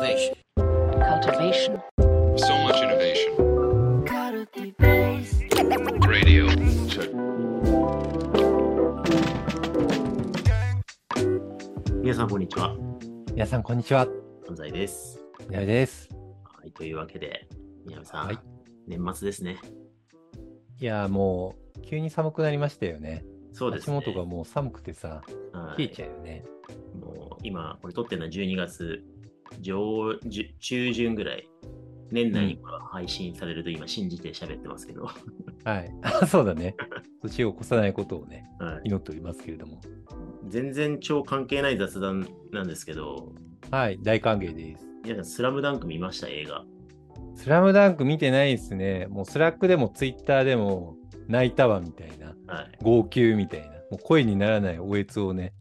[0.00, 0.34] Cultivation.
[0.56, 1.82] cultivation,
[2.38, 3.36] So much innovation.
[6.08, 6.48] Radio.
[6.88, 7.10] Check.
[12.00, 12.74] 皆さん、こんにちは。
[13.34, 14.08] 皆さん、こんにちは。
[14.48, 15.20] 安西です。
[15.40, 16.08] みなべです。
[16.44, 17.46] はい、というわけで、
[17.84, 18.38] 宮部さん、はい
[18.88, 19.58] 年末ですね。
[20.80, 23.22] いやー、もう、急に寒くなりましたよね。
[23.52, 23.98] そうです、ね。
[23.98, 25.20] 足元がもう寒くてさ、
[25.52, 26.44] はい冷えちゃうよね。
[26.98, 29.04] もう今、これ撮ってるのは12月
[29.60, 30.16] 上
[30.60, 31.48] 中旬ぐらい。
[32.12, 35.08] 年内にこれは配信されると今信じて喋ってますけど。
[35.64, 35.94] はい。
[36.02, 36.74] あ そうだね。
[37.22, 39.80] 年を越さないことをね、はい、祈っておりますけれども。
[40.48, 43.32] 全然超関係ない雑談なんですけど、
[43.70, 44.84] はい、大歓迎です。
[45.04, 46.28] 皆さん、スラムダンク見ました？
[46.28, 46.64] 映画。
[47.36, 49.06] スラムダンク見てないですね。
[49.08, 50.96] もう Slack でもツイッターでも
[51.28, 52.78] 泣いたわみたいな、はい。
[52.82, 55.52] 号泣みたいな、もう声にならないおえつをね、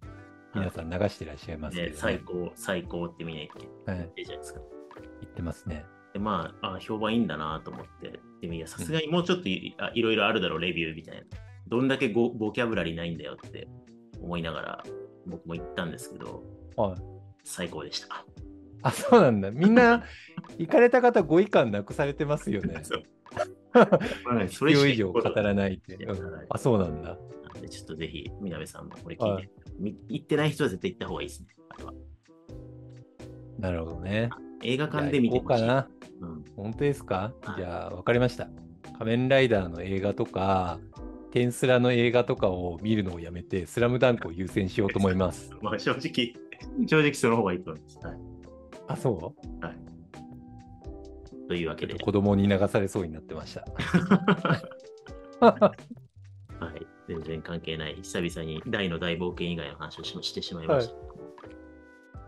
[0.56, 1.98] 皆さん流してらっしゃいますけど、でね。
[1.98, 4.62] 最高、最高ってみんな言ってはじゃないですか。
[5.22, 5.86] 言ってますね。
[6.14, 8.20] でまあ、あ評判いいんだなと思って。
[8.42, 11.24] でもいや、さすがにもうちょっとい,、あいろいろあるだろう、レビューみたいな。
[11.68, 13.68] どんだけボボキャブラリーないんだよって
[14.22, 14.84] 思いながら、
[15.28, 16.44] 僕も言ったんですけど、
[16.76, 16.96] はい。
[17.44, 18.26] 最高でした。
[18.82, 19.52] あ、そうなんだ。
[19.52, 20.04] みんな、
[20.58, 22.80] 行かれた方、ご意見なくされてますよね。
[22.84, 23.04] そう
[23.80, 25.98] はい それ以上語らないって。
[26.50, 27.18] あ、そうなんだ。
[27.54, 29.50] なんでちょっとぜひ、みなべさんもこれ聞いて、
[30.10, 31.48] 行ってない人は絶対行った方がいいですね。
[31.70, 31.94] あれは
[33.60, 34.30] なるほどね。
[34.64, 35.44] 映画館で見てほしい。
[35.44, 35.88] 行こうかな。
[36.22, 37.34] うん本当ですか？
[37.44, 38.50] はいじゃあ、わかりました。
[38.98, 40.80] 仮面ライダーの映画とか、
[41.32, 45.52] テンスラの映画とかを見るのをやめて、スラムダンクを優先しようと思います。
[45.62, 46.34] まあ正直、
[46.88, 47.98] 正直その方がいいと思います。
[48.06, 48.18] はい。
[48.88, 49.34] あ、そ
[51.50, 53.66] というわけで子供に流されそうになってました。
[55.42, 55.74] は
[56.76, 60.94] い、全然関係ない、久々に大の大冒険以外の話をししてしまいました。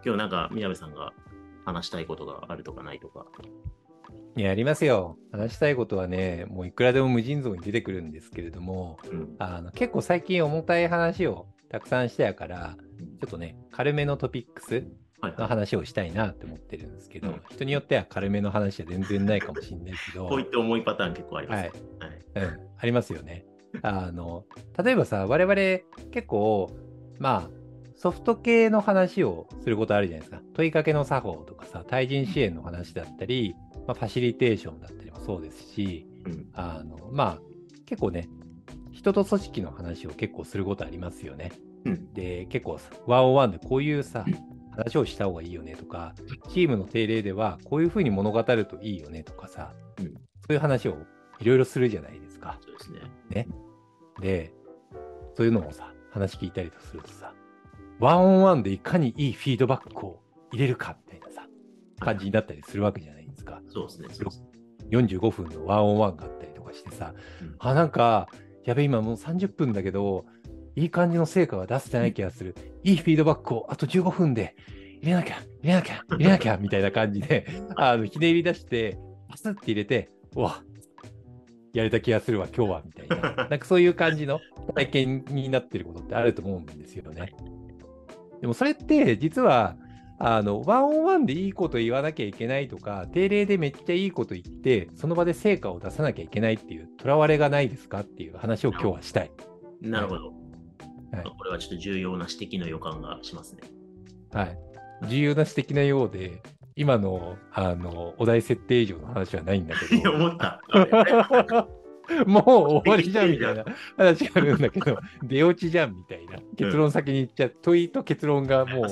[0.04, 1.14] 今日なんか、宮部さんが
[1.66, 3.28] 話したいことがあるとかないとか。
[4.36, 5.20] いや、ありますよ。
[5.32, 9.36] 話したいことはね、もういくらでも無尽蔵に出てくるんですけれども、うん。
[9.38, 12.76] あの結構最近重たい話をたくさんしてやから、
[13.20, 14.88] ちょっとね、軽めのトピックスはい、
[15.24, 21.60] の話をしたいなって思ってるんですけど、うん人によっては軽めの話は全然ないかもしれないけど、 こういった重いパターン結構あります。
[21.60, 21.72] はい、
[22.36, 22.48] はい。
[22.48, 23.46] うん、ありますよね。
[23.82, 24.46] あの、
[24.84, 25.56] 例えばさ、我々
[26.12, 26.72] 結構、
[27.20, 27.62] まあ、
[27.96, 30.42] ソフト系の話をすることあるじゃないですか。
[30.54, 33.56] 問いかけの作法とかさ、対人支援の話だったり、
[33.88, 36.48] まあ、ファシリテーションだったりもそうですし、うん。
[36.54, 37.42] あの、まあ、
[37.86, 38.28] 結構ね、
[38.92, 41.52] 人と組織の話を結構することありますよね。
[41.86, 42.14] うん。
[42.14, 44.26] で、結構さ、ワンオンワンでこういうさ、
[44.72, 46.14] 話をした方がいいよねとか、
[46.50, 50.98] チームの定例ではこういうふうに物語るといいよねとかさ、うんそういう話を
[51.40, 52.60] いろいろするじゃないですか。
[52.62, 53.00] そうですね。
[53.30, 53.48] ね。
[54.20, 54.54] で、
[55.36, 57.34] そういうのをさ、話聞いたりとするとさ、
[58.00, 60.20] ワンオンワンでいかにいいフィードバックを
[60.52, 61.48] 入れるかみたいなさ、
[62.00, 63.62] 感じになったりするわけじゃないですか。
[63.70, 64.10] そうですね。
[64.14, 64.44] す
[64.90, 68.28] 45分のワンオンワンがあったりとかしてさ、うんあ、なんか、
[68.66, 70.26] やべ、今もう30分だけど、
[70.76, 72.56] いい感じの成果が出せてない気がする。
[72.84, 74.56] いいフィードバックをあと15分で
[75.02, 78.98] 入れなきゃ、入れなきゃ、入れなきゃ、みたいな感じで、 あの、ひねり出して、
[79.30, 80.64] パスって入れて、うわ、
[81.74, 83.48] やれた気がするわ、今日は、みたいな。
[83.50, 84.40] なんかそういう感じの
[84.76, 87.34] 体験になってることってあると思うんですよね。
[88.42, 89.76] でもそれって、実は、
[90.20, 99.32] あの、ワンオンワンでいいこと言わなきゃいけないとか、定例でめっちゃいいこと言って、その場で成果を出さなきゃいけないっていう、とらわれがないですかっていう話を今日はしたい。
[99.82, 100.41] なるほど。
[101.12, 103.62] はいこれはちょっと重要な指摘の予感がしますね。
[104.34, 104.58] はい。
[105.08, 106.42] 重要な指摘なようで、
[106.76, 110.62] 今の、あの、お題設定以上の話はないんだけど、思った。
[112.26, 112.44] もう
[112.84, 113.66] 終わりじゃんみたいな
[113.98, 116.40] 話があるんだけど、 出落ちじゃんみたいな。
[116.58, 118.86] 結論先に言っちゃう、問いと結論がもう。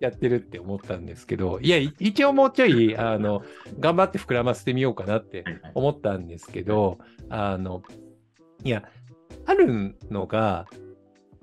[0.00, 3.42] やってるって思ったんですけど、いや、い一応もうちょい、あの、
[3.80, 5.44] 頑張って膨らませてみようかなって
[5.74, 6.98] 思ったんですけど、
[7.28, 7.82] あの、
[8.62, 8.88] いや、
[9.44, 10.66] あるのが、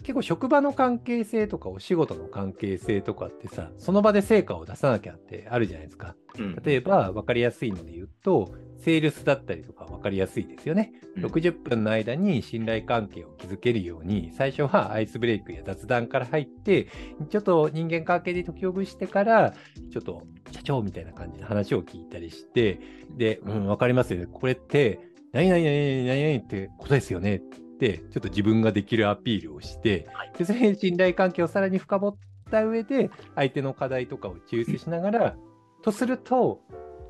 [0.05, 6.16] 結構職場の関係性とかお仕事の関係性とかってさ、その場で成果を出さなきゃってあるじゃないですか。
[6.37, 10.93] うん例えば分かりやすいので言うと、セールスだったりとか分かりやすいですよね。
[11.17, 16.87] うん60分の間に信頼関係を築けるように、最初はアイスブレイクや雑談から入って、
[17.31, 19.55] ちょっと人間関係で解きほぐしてから、
[19.91, 22.79] ちょっと社長みたいな感じで話を聞いたりして、
[23.09, 24.28] で、うん、分かりますよね。
[24.31, 24.99] これって、
[25.35, 27.41] 何々何々何々ってことですよね
[27.79, 30.07] ちょっと自分ができるアピールをして、
[30.37, 32.16] でそれで信頼関係をさらに深掘っ
[32.49, 35.35] た上で、相手の課題とかを抽出しながら、
[35.81, 36.61] とすると、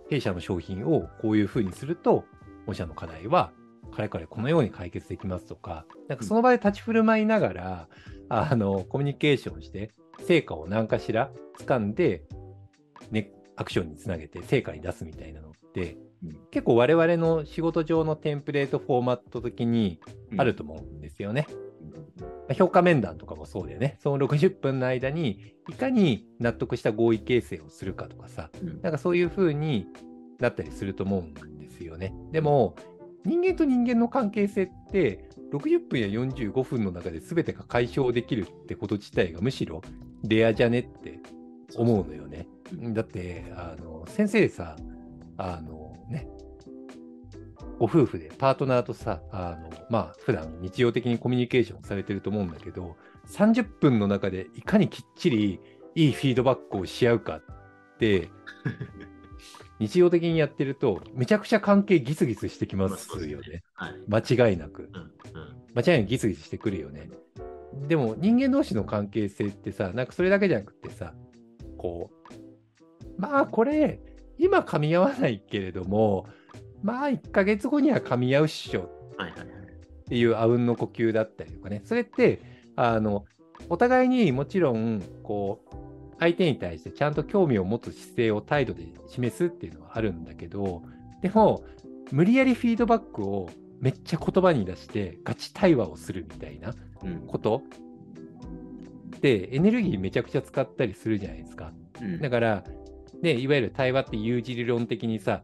[0.10, 2.26] 弊社の商品をこういうふうにすると、
[2.68, 3.52] 御社の課題は、
[3.92, 7.88] かれこれこのように解決できますとか、なんかその場で立ち振る舞いながら、
[8.30, 9.92] あの、コミュニケーションして、
[10.28, 12.24] 成果を何かしら掴んで、
[13.12, 16.06] 根っアクションにつなげて成果に出すみたいなのって、うん
[16.52, 20.00] 結構我々の仕事上のテンプレートフォーマット的に
[20.38, 21.48] あると思うんですよね。
[21.50, 23.98] まあ評価面談とかもそうだよね。
[24.00, 29.88] その60分の間にいかに納得した合意形成をするかとかさ、うんなんかそういう風に
[30.40, 32.14] なったりすると思うんですよね。
[32.32, 32.76] でも、
[33.26, 39.82] 人間と人間の関係性って、60分や45分の中で全てが解消できるってこと自体がむしろ
[40.24, 41.20] レアじゃねって
[41.76, 42.48] 思うのよね。
[42.94, 44.76] だって、あの先生さ、
[45.38, 45.85] あのね、
[47.78, 52.96] ご夫婦でパートナーとさ、あのまあ普段日常的にコミュニケーションされてると思うんだけど、
[53.28, 55.60] 30分の中でいかにきっちり
[55.96, 57.42] いいフィードバックをし合うかっ
[58.00, 58.30] て、
[59.80, 63.64] 日常的にやってると、めちゃくちゃ関係ギスギスしてきますよね。
[63.74, 63.94] はい。
[64.08, 64.90] 間違いなく。
[64.94, 65.12] うんうん
[65.76, 67.10] 間違いなくギスギスしてくるよね。
[67.88, 71.14] でも人間同士の関係性ってさ、なんかそれだけじゃなくてさ、
[71.78, 72.10] こ
[73.18, 74.00] う、まあこれ、
[74.38, 76.28] 今噛み合わないけれども、
[76.86, 78.82] まあ1ヶ月後には噛み合うっしょ。
[78.84, 82.40] っていうあうんの呼吸だったりとかね、それって、
[82.76, 83.26] あの、
[83.70, 85.76] お互いにもちろん、こう、
[86.20, 90.84] 相手に対してちゃんと興味を持つ姿勢を態度で示すっていうのはあるんだけど、
[91.24, 91.64] でも、
[92.12, 93.50] 無理やりフィードバックを
[93.82, 97.64] めっちゃ言葉に出してガチ対話をするみたいなうんこと
[99.22, 101.74] で、エネルギーめちゃくちゃ使ったりするじゃないですか。
[102.00, 102.64] うんだから、
[103.24, 105.42] ね、いわゆる対話って有事理論的にさ、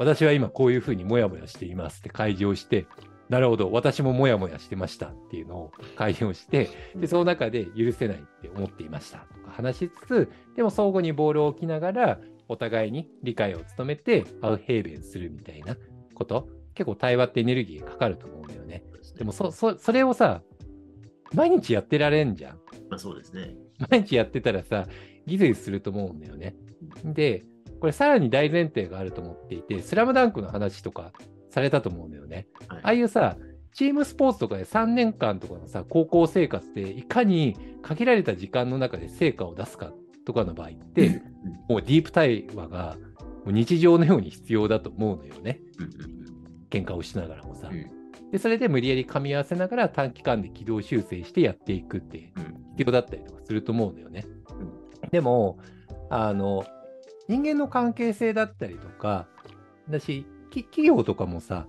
[0.00, 2.86] 私は今こういうふうにモヤモヤしていますって開示をして、
[3.28, 12.18] なるほど、私もモヤモヤしてましたっていうのを開示をして、で、その中で許せないって思っていましたとか話しつつ、でも相互にボールを置きながら、
[12.48, 15.76] お互いに理解を努めて、アウヘーベンするみたいな
[16.14, 18.82] こと、結構対話ってエネルギーがかかると思うんだよね。
[19.18, 20.42] でもそ、そ、それをさ、
[21.34, 22.56] 毎日やってられんじゃん。
[22.88, 23.54] まあそうですね。
[23.90, 24.88] 毎日やってたらさ、
[25.26, 26.56] ギスギスすると思うんだよね。
[27.04, 27.44] で、
[27.80, 31.12] これさらに大前提があると思っていて、スラムダンクの話とか
[31.50, 32.46] されたと思うんだよね。
[32.68, 33.36] はいああいうさ、
[33.72, 39.92] チームスポーツとかで3年間とかのさ、高校生活でいかに限られた時間の中で成果を出すか
[40.26, 41.22] とかの場合って、
[41.68, 42.96] もうディープ対話が
[43.44, 45.60] もう日常のように必要だと思うのよね。
[46.70, 47.68] 喧嘩をしながらもさ。
[47.72, 48.00] うん
[48.30, 54.24] で、それで無理やり噛み合わせながら短期間で軌道修正してやっていくってうん必要だったりとかすると思うんだよね。
[55.10, 55.58] でも、
[56.08, 56.64] あの、
[57.30, 59.28] 人間の関係性だったりとか、
[59.88, 61.68] だし、企業とかもさ、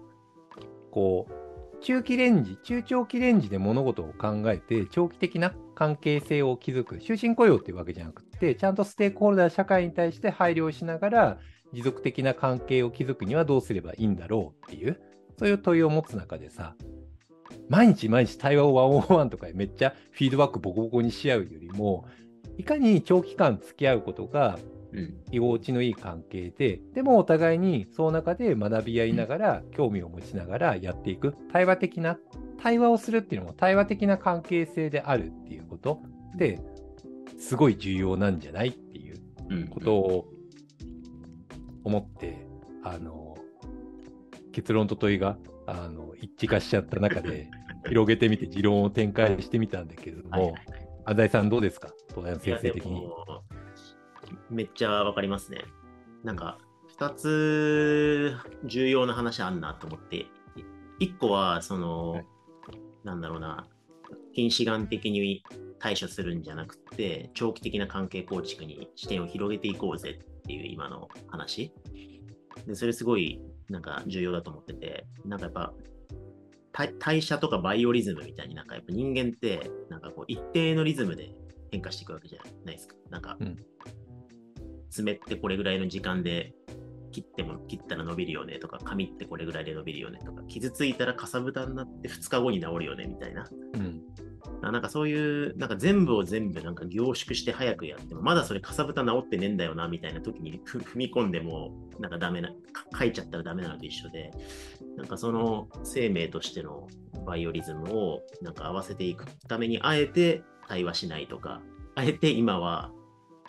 [0.90, 11.38] こう、中期レンジ、中長期レンジで物事を考えて、長期的な関係性を築く、終身雇用っていうわけじゃなくて、ちゃんとステークホルダー、社会に対して配慮しながら、
[11.74, 15.00] 持続的な関係を築くにはどうすればいいんだろうっていう、
[15.38, 16.76] そういう問いを持つ中でさ、
[17.70, 22.08] 毎日毎日対話をワンオンワンとかでめっちゃフィードバックボコボコにし合うよりも、
[22.58, 24.58] いかに長期間付き合うことが
[25.32, 32.18] 居心地のいい関係で、でもお互いにその中で学び合いながら、興味を持ちながらやっていく、対話的な、
[32.62, 36.02] 対話をするっていうのも対話的な関係性であるっていうこと。
[36.36, 36.60] って、
[37.40, 39.18] すごい重要なんじゃないっていう
[39.50, 39.68] うん。
[39.68, 40.30] ことを
[41.84, 42.38] 思って、
[42.84, 43.38] あの、
[44.52, 47.50] 結論と問いが、あの、一致化しちゃった中で、
[47.88, 50.54] 広げてみて持論を展開してみたんだけれども
[51.04, 51.90] 安西さんどうですか？
[52.10, 53.02] 東大の先生的に。
[54.52, 55.66] めっちゃわかりますね。
[56.24, 60.28] なんか、二つ重要な話あんなと思って、
[61.00, 62.26] 一個は、その、はい
[63.04, 63.66] なんだろうな、
[64.34, 65.44] 近視眼的に
[65.80, 71.74] 対処するんじゃなくて、長期的な関係構築に視点を広げていこうぜっていう今の話。
[72.68, 75.74] で、それすごい、なんか重要だと思ってて、なんかやっぱ、
[76.74, 81.36] 代代謝とかバイオリズムみたいになんかやっぱ人間ってなんかこう一定のリズムで
[81.70, 82.96] 変化していくわけじゃないですか。
[83.10, 83.58] なんか、うん
[84.92, 86.54] 爪ってこれぐらいの時間で
[87.12, 93.48] 切っても切ったら伸びるよねとか、髪ってこれぐらいで伸びるよねとか、傷ついたらかさぶたになって2日後に治るよねみたいな。
[93.74, 94.02] うん。
[94.64, 104.32] あなんかそういう、なんか全部を全部なんか凝縮して早くやっても、まだそれかさぶた治ってねえんだよなみたいな時にふ踏み込んでも、なんかダメな、か書いちゃったらダメなのと一緒で、
[104.98, 106.88] なんかその生命としての
[107.26, 111.62] バイオリズムをなんか合わせていくために、あえて対話しないとか、
[111.96, 112.92] あえて今は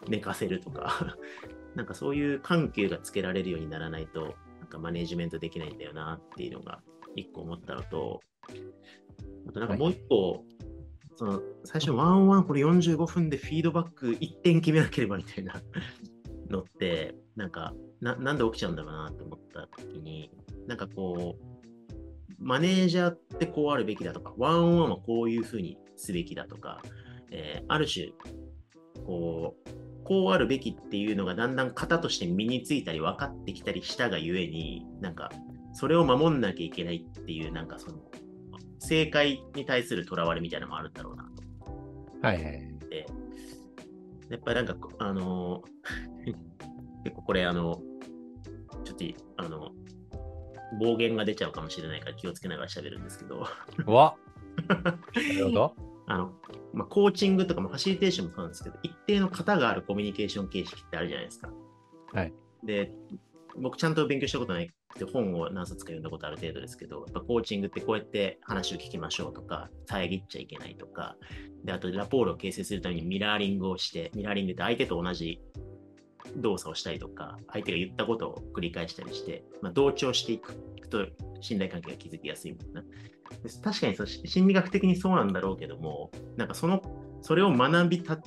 [0.08, 1.16] 寝かせるとか、
[1.74, 6.82] なんかそういう緩急がつけられるようにならないと、なんかマネージメントできないんだよなっていうのが
[7.16, 8.20] 一個思ったのと、
[9.48, 10.44] あとなんかもう一個、
[11.14, 15.60] その最初ワンワンこれ45分でフィードバック1点決めなければみたいな
[16.50, 20.30] のって、なんかななんで起きちゃうんだろうなと思った時に、
[20.66, 21.52] なんかこう、
[22.38, 26.82] マネージャーってこうあるべきだとか、ワンオンワンはこういうふうにすべきだとか、
[27.30, 28.08] えーある種、
[29.06, 35.30] こう、こうあるべきっていうのがだんだん型として身についたり分かってきたりしたがゆえに、なんか、
[35.74, 37.98] それを守んなきゃいけないっていう、なんかその、
[38.78, 42.56] 正解に対するとらわれみたいなのもあるんだろうなとはいはい。
[42.56, 43.06] 思って、
[44.30, 46.34] やっぱりなんか、あのー
[47.04, 47.80] 結構これ、あの、
[48.84, 49.72] ちょっとい、あの、
[50.78, 53.46] 暴言が出ちゃうかもしれないから気をつけながら喋るんですけど、
[53.86, 54.16] うわ
[54.68, 54.74] な
[55.38, 55.91] るほど。
[56.06, 56.32] あの、
[56.72, 61.50] まあ、コーチングとかもファシリテーションもそうなんですけど、一定の型があるコミュニケーション形式ってあるじゃないですか。
[62.12, 62.32] はい。
[62.64, 62.92] で、
[63.56, 71.16] 僕ちゃんと勉強したことないって本を何冊か読んだことある程度ですけど、やっぱコーチングってこうやって話を聞きましょうとか、遮っちゃいけないとか、
[71.64, 75.40] で、あとラポールを形成するためにミラーリングをして、ミラーリングって相手と同じ
[76.36, 80.54] 動作をしたりとか、相手が言ったことを繰り返したりして、まあ、同調していく
[80.88, 81.06] と
[81.42, 82.82] 信頼関係が築きやすいみたいな。
[82.82, 82.88] で
[83.62, 86.82] 確かにそ心理学的にそうなんだろうけども、なんかその、
[87.20, 88.18] それを学びた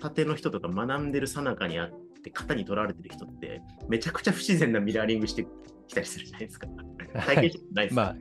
[0.00, 1.90] たての人とか学んでるさなかにあっ
[2.22, 5.46] て、型にとらわれてる人って、めちゃくちゃ不自然なミラーリングして
[5.86, 6.66] きたりするじゃないですか。
[7.26, 8.16] 体験したことないですか、まあ、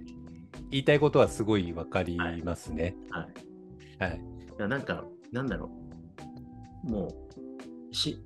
[0.71, 2.95] 言いたいことはすごいわかりますね。
[3.09, 3.27] は
[4.07, 4.11] い。
[4.11, 4.21] はい。
[4.47, 5.71] だからなんか、なんだろ
[6.85, 6.89] う。
[6.89, 7.07] も
[7.91, 8.23] う、し、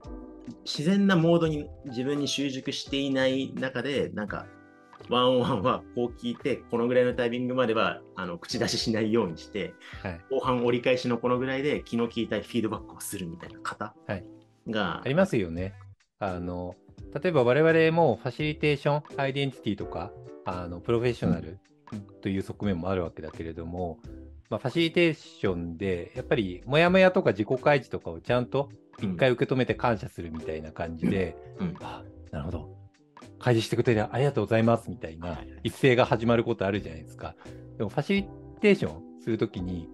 [0.65, 4.45] 自然なモードに自分に習熟していない中で、なんか、
[5.09, 9.73] ワンオンワンはこう聞いて、このぐらいのタイミングまではあの口出ししないようにして、
[10.03, 10.21] はい。
[10.29, 14.25] 後半折り返しのこのぐらいで気の利いたフィードバックをするみたいな方はい
[14.67, 15.73] が、ありますよね。
[16.19, 16.75] あの、
[17.21, 20.11] 例えば我々もファシリテーション、アイデンティティとか、
[20.45, 21.59] あのプロフェッショナル
[22.21, 23.99] という側面もあるわけだけれども、
[24.49, 32.76] まあ、ファシリテーションで、やっぱり、モヤモヤとか自己開示とかをちゃんと一回受け止めて感謝するみたいな感じで、うんあなるほど。
[33.39, 37.35] 開示してくれてありがとうございますみたいなはい一斉が始まることあるじゃないですか。
[37.77, 38.23] でもファシリ
[38.61, 39.89] テーションするときに、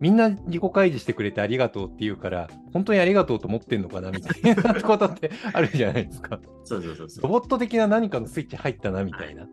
[0.00, 6.38] みんな自己開示してくれてありがとうって言うから、本当にありがとうと思ってんのかなみたいなことってあるじゃないですか。
[6.64, 7.22] そうそうそうそう。
[7.22, 9.46] ロボット的な何かのスイッチ入ったなみたいな。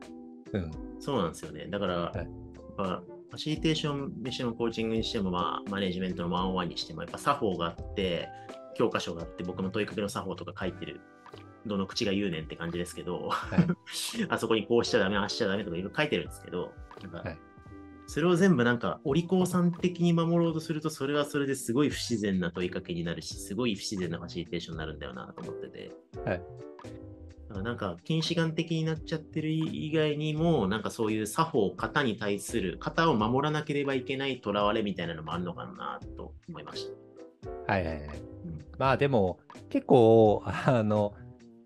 [0.53, 0.71] うん。
[0.99, 1.67] そうなんですよね。
[1.67, 2.27] だから、いやっ
[2.75, 3.03] ぱ
[3.33, 8.27] ファシリテーションにしてもコーチングにしても、まあ、マネジメントのワンオンワンにしても、やっぱ作法があって、
[8.75, 10.99] 教科書があって、僕の問いかけの作法とか書いてる、
[11.65, 13.29] どの口が言うねんって感じですけど、
[14.17, 17.37] い あそこにこうしちゃダメ、ああしちゃダメとかいろいろ書いてるんですけど、なんかはい
[18.05, 25.91] それを全部なんか、お利口さん的に守ろうとすると、それはそれですごい不自然な問いかけになるし、すごい不自然なファシリテーションになるんだよなと思ってて。
[26.25, 26.41] はい
[27.49, 36.89] だからなんか、近視眼的になっちゃってる以外にも、なんかそういう作法、型に対する、型を守らなければいけないとらわれみたいなのもあるのかなと思いまし
[37.65, 37.73] た。
[37.73, 38.05] はいはいはい。
[38.45, 39.39] うんまあでも、
[39.69, 41.13] 結構、あの、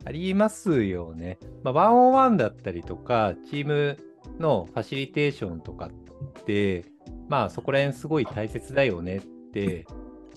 [0.08, 1.38] ありますよね。
[1.64, 3.98] まあ、ワンオンワンだったりとか、チーム
[4.40, 6.86] のファシリテーションとかって、
[7.28, 9.22] まあそこら辺すごい大切だよねっ
[9.52, 9.86] て、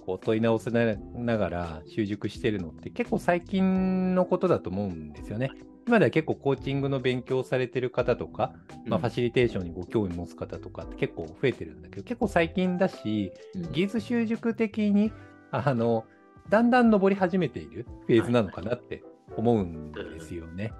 [0.04, 5.52] こう問い直せなながら習熟してるのって結構最近のことだと思うんですよね。
[5.86, 8.52] 今では結構コーチングの勉強をされてる方とか、
[8.86, 15.12] まあ、ファシリテーションにご興味持つ方とかって結構増えてるんだけど、結構最近だし、うん技術習熟的に、
[15.52, 16.06] あの、
[16.48, 19.04] だんだん上り始めているフェーズなのかなって
[19.36, 20.72] 思うんですよね。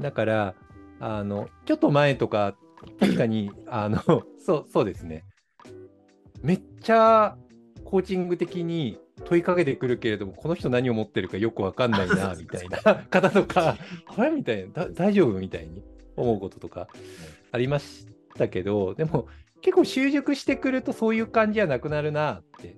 [0.00, 0.54] だから、
[1.00, 2.56] あの、ちょっと前とか、
[2.98, 4.00] 確かに、 あの、
[4.38, 5.24] そう、そうですね。
[6.42, 7.36] めっちゃ
[7.84, 12.78] コーチング的に問いかけてくるけれども、この人何を持ってるかよくわかんないな、 みたいな
[13.10, 13.76] 方とか、
[14.16, 15.82] あれみたいな、だ大丈夫みたいに
[16.16, 16.88] 思うこととか
[17.52, 19.26] ありましたけど、でも
[19.60, 22.76] 結構習熟してくるとそういう感じじゃなくなるなって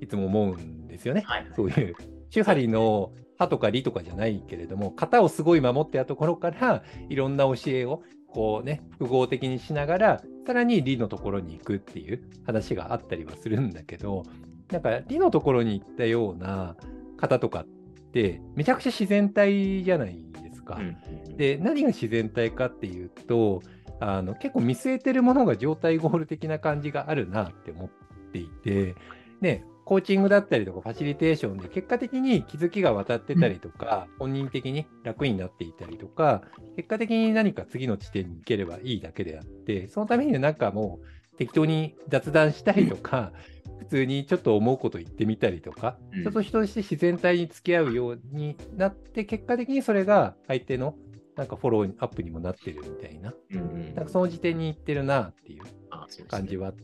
[0.00, 1.22] いつも思うんですよね。
[1.26, 1.94] はいそういう、
[2.30, 14.24] 手張りの歯とか理とかじゃないけれども、型をすごい守ってたところから、いろんな教えをこうね、複合的にしながら、さらに理のところに行くっていう話があったりはするんだけど、
[14.70, 16.76] なんか理のところに行ったような
[17.16, 17.66] 方とかっ
[18.12, 20.76] て、めちゃくちゃ自然体じゃないですか。
[20.76, 20.96] うん
[21.36, 23.62] で、何が自然体かっていうと、
[24.00, 27.88] あの結構見据えてるものが状態ゴール的な感じがあるなって思っ
[28.32, 28.94] ていて、
[29.40, 36.42] ね、コーチングだったりとかファシリテーションで結果的に気づきが渡ってたりとか、本人的に楽になっていたりとか、
[36.76, 41.00] 結果的に何か次の地点に行ければいいだけであって、そのためにはなんかも
[41.32, 43.32] う適当に雑談したりとか、
[43.78, 46.20] 普通にちょっと思うこと言ってみたりとか、うん。
[46.20, 50.96] 人と人として自然体に付き合うようになって、結果的にそれが相手の
[51.34, 56.74] なんかフォローアップにもなってるみたいな、うんうんなんかその時点に行ってるなっていう感じはあっ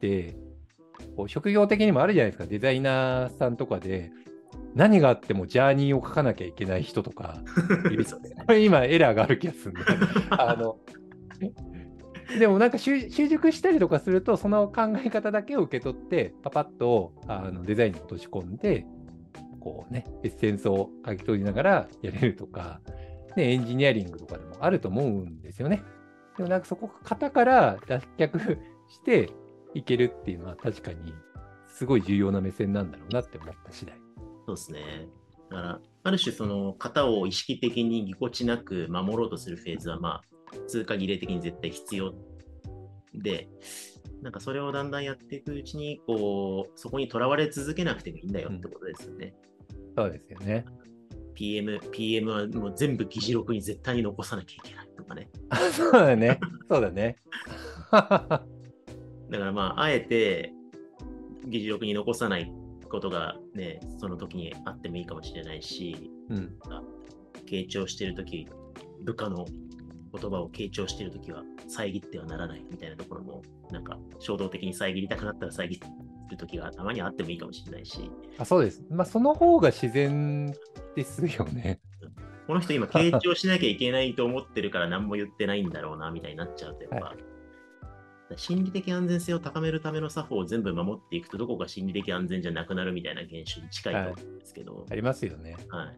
[0.00, 0.36] て、
[1.20, 4.10] こう職業的にもあるじゃないですか、デザイナーさんとかで、
[4.74, 7.38] 何があってもジャーニーを書かなきゃいけない人とか
[8.46, 9.80] これ今エラーがある気がするんで、
[10.30, 10.78] あの、
[12.38, 18.86] でもなんか習習熟したりとかすると、その考え方だけを受け取って、パパッとあのデザインに落とし込んで、
[19.60, 22.80] こうね、エッセンスを書き取りながらやれるとか、
[23.36, 25.82] ね、エンジニアリングとかでもあると思うんですよね。
[26.38, 28.58] でもなんかそこ、型から脱却
[28.88, 29.30] して
[29.74, 31.14] いけるっていうのは確かに
[31.68, 33.96] すごい重要な目線なんだろうなって思った次第。
[34.46, 35.08] そうですね。
[35.50, 42.14] だから、ある種、その型を意識的にぎこちなく守ろうとするフェーズは、まあ、通過儀礼的に絶対必要
[43.14, 43.48] で、
[44.22, 49.34] なんかそれをだんだんやっていくうちに、こう、そこにとらわれ続けなくてもいいんだよってことですよね。
[49.96, 50.64] そうですよね。
[51.34, 55.30] PM、PM はもう全部議事録に絶対に残さなきゃいけないとかね。
[55.48, 56.38] あ そうだね。
[56.68, 57.16] そうだね。
[59.30, 60.52] だからまあ、あえて
[61.46, 62.52] 議事録に残さない
[62.90, 66.58] ことがね、その時にあってもいいかもしれないし、うん。
[67.46, 68.48] 傾聴してるとき、
[69.02, 69.46] 部下の
[70.12, 75.80] 言葉を傾聴してるときは遮ってはならないみたいなところも、なんか衝動的に遮りたくなったら遮
[76.28, 78.84] るときがたまにはあってもいいかもしれないし、あそうです。
[78.90, 80.52] まあ、その方が自然
[80.96, 81.80] ですよね。
[82.46, 87.14] この人今傾聴しなきゃいけないと思ってるから何も言ってないんだろうなみたいになっちゃうと、やっぱ、
[88.36, 95.56] 心理的安全性を高めるための作法を全部守っていくと、どこか心理的安全じゃなくなるみたいな現象に近いと思うんですけど、ありますよね。
[95.68, 95.92] は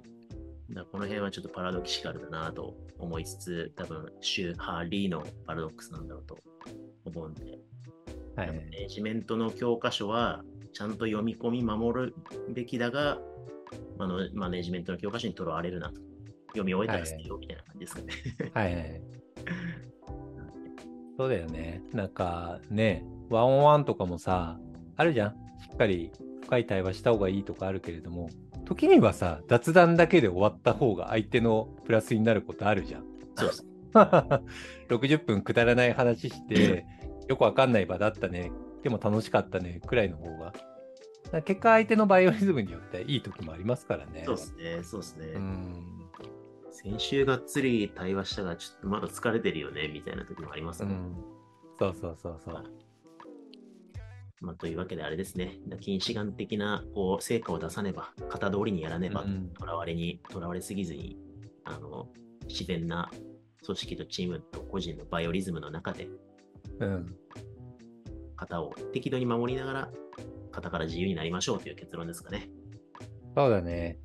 [0.69, 0.75] い。
[0.75, 6.39] だこの辺はちょっとパラドキシカルだなと思いつつ、多分シュー・ハーリーのパラドックスなんだろうと
[7.05, 7.59] 思うんで、
[8.37, 8.47] はい。
[8.49, 12.15] マネジメントの教科書はちゃんと読み込み守る
[12.51, 13.19] べきだが、
[13.99, 16.01] あのマネジメントの教科書にとらわれるなと。
[16.53, 18.13] 読み終えたら捨てようみたいな感じですかね。
[18.53, 19.03] はいはい。
[21.17, 21.83] そうだよね。
[21.93, 24.59] なんかね、ワンオンワンとかもさ、
[24.97, 25.31] あるじゃん。
[25.31, 26.11] しっかり
[26.43, 28.31] 深い対話した方がいいとかあるけれども、
[28.65, 33.05] 時にはさ、雑談だけで終わった方が相手のプラスになることあるじゃん。
[33.37, 33.67] そうです。
[34.89, 36.87] 60分くだらない話して、
[37.29, 38.51] よくわかんない場だったね。
[38.83, 39.81] でも楽しかったね。
[39.87, 40.53] くらいの方が。
[41.43, 44.25] 結果相手のバイオリズムによっていい時もありますからね。
[44.27, 44.83] そうですね。
[44.83, 45.27] そうですね。
[45.35, 46.02] うん。
[46.83, 50.95] 先週がっつり対話したが、ちょっとまだ疲れてるよね、みたいな時もありますね。
[50.95, 51.17] うん。
[51.79, 52.65] そうそうそうそう。
[54.41, 61.17] まあ、というわけであれですね、近視眼的なこう成果を出さねば、型通りにやらねば、うんとらわれに、とらわれすぎずに、
[61.65, 62.09] あの、
[62.49, 63.09] 自然な
[63.65, 66.09] 組織とチームと個人のバイオリズムの中で、
[66.81, 67.17] うん。
[68.37, 69.91] 型を適度に守りながら、
[70.51, 72.49] 型から自由になりましょうという結論ですかね。
[73.37, 73.99] そうだね。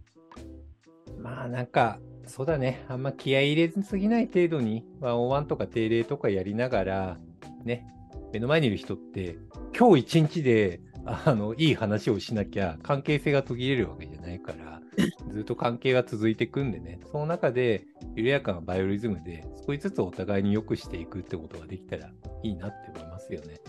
[1.17, 2.86] まあなんか、そうだね。
[2.88, 7.18] あんま気合い入れすぎない程度に、ワンオンワンとか定例とかやりながら、
[7.63, 7.88] ね、
[8.34, 9.38] 目の前にいる人って、
[9.78, 14.82] 今日一日で、あの、いい話をしなきゃ関係性が途切れるわけじゃないから、
[15.32, 17.86] ずっと関係が続いていくんでね、その中で
[18.16, 22.12] 緩やかなバイオリズムで少しずつお互いに良くしていくってことができたら
[22.44, 23.60] いいなって思いますよね。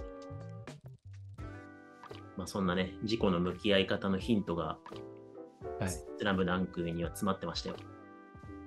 [2.37, 4.79] まあ、そんなね、自己の向き合い方のヒントが、
[5.81, 5.90] はい。
[5.90, 7.77] スラムダンクには詰まってましたよ。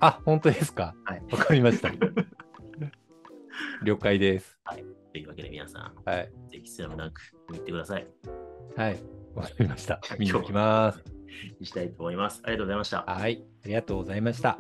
[0.01, 0.95] あ、本当ですか？
[1.05, 1.89] はいわかりました。
[3.83, 4.59] 了解です。
[5.11, 6.31] というわけで皆さん、はい。
[6.51, 8.07] ぜひスラムダンク見てください。
[8.75, 8.99] はい。
[9.35, 9.99] わかりました。
[10.17, 11.03] 見に行きます。
[11.61, 12.41] したいと思います。
[12.43, 13.03] ありがとうございました。
[13.03, 13.43] はい。
[13.63, 14.57] ありがとうございました。